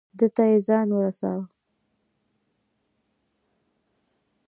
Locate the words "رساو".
1.03-1.41